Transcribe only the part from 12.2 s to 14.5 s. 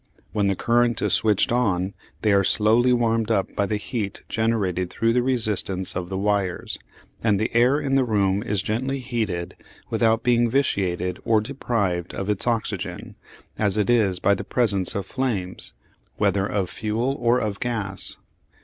its oxygen as it is by the